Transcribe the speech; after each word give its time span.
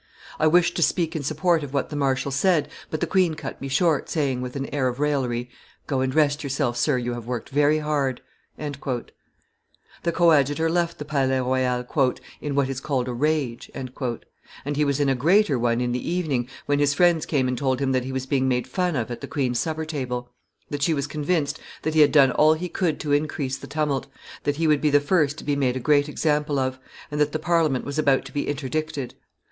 I 0.39 0.47
wished 0.47 0.75
to 0.77 0.81
speak 0.81 1.15
in 1.15 1.21
support 1.21 1.61
of 1.61 1.75
what 1.75 1.91
the 1.91 1.95
marshal 1.95 2.31
said, 2.31 2.69
but 2.89 3.01
the 3.01 3.05
queen 3.05 3.35
cut 3.35 3.61
me 3.61 3.67
short, 3.67 4.09
saying, 4.09 4.41
with 4.41 4.55
an 4.55 4.65
air 4.73 4.87
of 4.87 4.99
raillery, 4.99 5.51
'Go 5.85 5.99
and 6.01 6.11
rest 6.11 6.43
yourself, 6.43 6.75
sir; 6.75 6.97
you 6.97 7.13
have 7.13 7.27
worked 7.27 7.49
very 7.49 7.77
hard.'" 7.77 8.21
The 8.57 10.11
coadjutor 10.11 10.71
left 10.71 10.97
the 10.97 11.05
Palais 11.05 11.39
Royal 11.39 11.85
"in 12.41 12.55
what 12.55 12.67
is 12.67 12.79
called 12.81 13.07
a 13.09 13.13
rage;" 13.13 13.69
and 13.75 13.91
he 14.75 14.83
was 14.83 14.99
in 14.99 15.07
a 15.07 15.13
greater 15.13 15.59
one 15.59 15.79
in 15.79 15.91
the 15.91 16.09
evening, 16.09 16.49
when 16.65 16.79
his 16.79 16.95
friends 16.95 17.27
came 17.27 17.47
and 17.47 17.55
told 17.55 17.79
him 17.79 17.91
that 17.91 18.03
he 18.03 18.11
was 18.11 18.25
being 18.25 18.47
made 18.47 18.65
fun 18.65 18.95
of 18.95 19.11
at 19.11 19.21
the 19.21 19.27
queen's 19.27 19.59
supper 19.59 19.85
table; 19.85 20.31
that 20.71 20.81
she 20.81 20.95
was 20.95 21.05
convinced 21.05 21.59
that 21.83 21.93
he 21.93 21.99
had 21.99 22.11
done 22.11 22.31
all 22.31 22.55
he 22.55 22.69
could 22.69 22.99
to 23.01 23.11
increase 23.13 23.57
the 23.59 23.67
tumult; 23.67 24.07
that 24.45 24.55
he 24.55 24.65
would 24.65 24.81
be 24.81 24.89
the 24.89 24.99
first 24.99 25.37
to 25.37 25.43
be 25.43 25.55
made 25.55 25.75
a 25.75 25.79
great 25.79 26.09
example 26.09 26.57
of; 26.57 26.79
and 27.11 27.21
that 27.21 27.33
the 27.33 27.37
Parliament 27.37 27.85
was 27.85 27.99
about 27.99 28.25
to 28.25 28.31
be 28.33 28.47
interdicted. 28.47 29.13